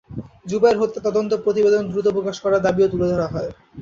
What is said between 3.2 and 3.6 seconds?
হয়।